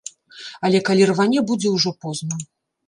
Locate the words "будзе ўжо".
1.53-1.97